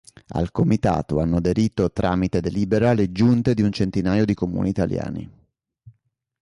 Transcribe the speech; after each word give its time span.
Al 0.29 0.49
comitato 0.51 1.19
hanno 1.19 1.37
aderito 1.37 1.91
tramite 1.91 2.41
delibera 2.41 2.93
le 2.93 3.11
giunte 3.11 3.53
di 3.53 3.61
un 3.61 3.71
centinaio 3.71 4.25
di 4.25 4.33
comuni 4.33 4.69
italiani. 4.69 5.29